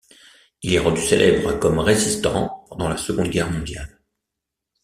[0.63, 4.01] Il est rendu célèbre comme résistant pendant la Seconde Guerre mondiale.